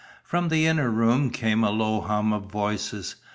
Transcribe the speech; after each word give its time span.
From 0.23 0.49
the 0.49 0.65
inner 0.65 0.89
room 0.89 1.29
came 1.29 1.61
the 1.61 1.69
low 1.69 2.01
hum 2.01 2.33
of 2.33 2.47
voices. 2.51 3.17